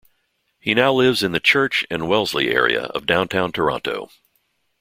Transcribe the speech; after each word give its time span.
He 0.59 0.73
now 0.73 0.91
lives 0.93 1.21
in 1.21 1.31
the 1.31 1.39
Church 1.39 1.85
and 1.91 2.07
Wellesley 2.09 2.47
area 2.49 2.85
of 2.85 3.05
downtown 3.05 3.51
Toronto. 3.51 4.09